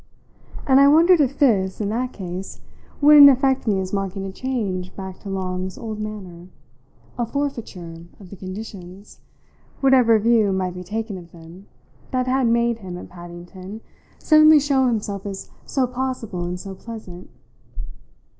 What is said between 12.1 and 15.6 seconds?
had made him, at Paddington, suddenly show himself as